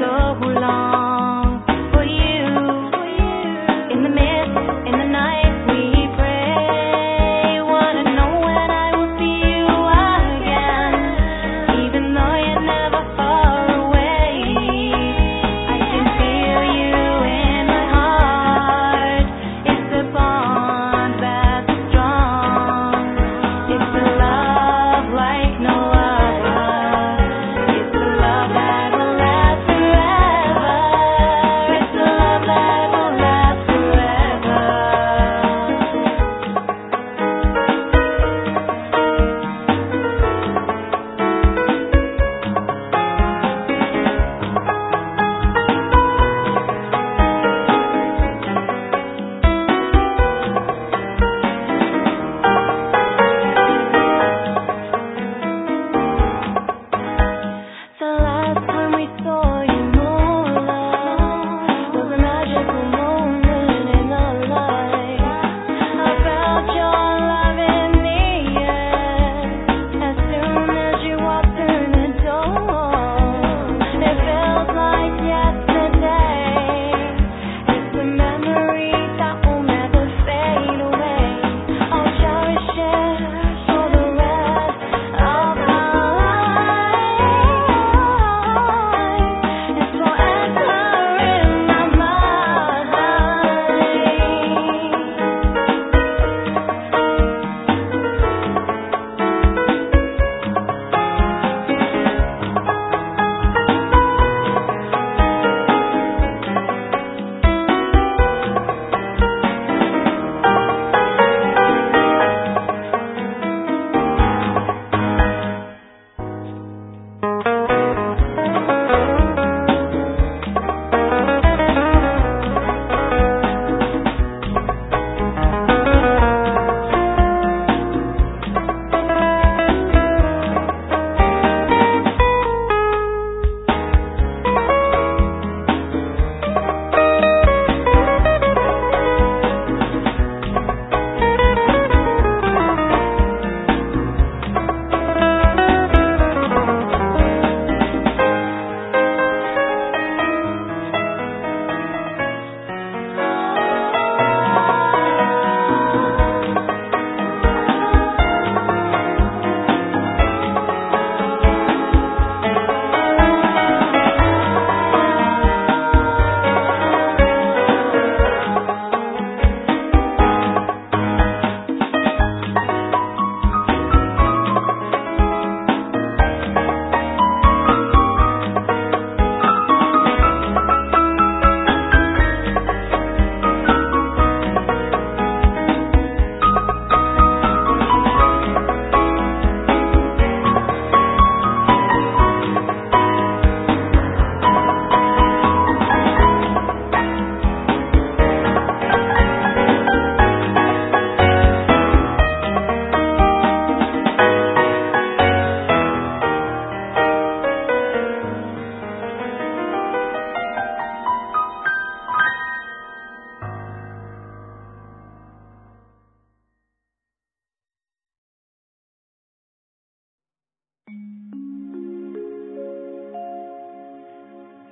the 0.00 0.51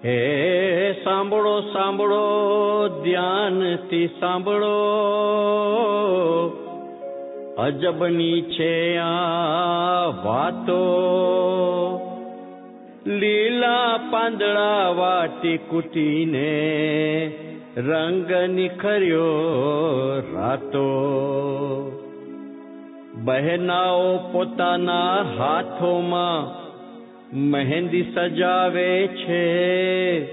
હે, 0.05 0.93
સાંભળો 1.05 1.61
સાંભળો, 1.61 2.89
ધ્યાનથી 3.03 4.07
સાંભળો. 4.07 4.67
અજબની 7.59 8.43
છે 8.43 8.97
આ 8.97 10.07
વાતો. 10.25 10.87
લીલા 13.07 14.01
પાંદડા 14.11 14.89
વાટી 14.89 15.59
કુટીને 15.59 16.51
રંગ 17.77 18.51
નિખર્યો 18.51 19.23
રાતો. 20.35 20.87
બહેનાઓ 23.25 24.19
પોતાના 24.33 25.23
હાથોમાં 25.39 26.61
મહેંદી 27.39 28.13
સજાવે 28.15 29.07
છે. 29.07 30.25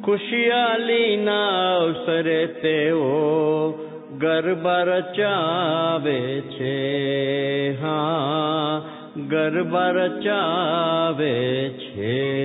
ખુશિયાલીના 0.00 1.76
અવસરે 1.76 2.46
તેઓ 2.46 3.70
ગરબા 4.18 4.82
રચાવે 4.82 6.40
છે. 6.40 6.80
હા, 7.80 8.82
ગરબા 9.28 9.90
રચાવે 9.90 11.68
છે. 11.68 12.44